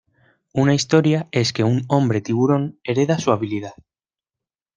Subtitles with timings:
[0.55, 3.75] Una historia es que un hombre-tiburón hereda su habilidad.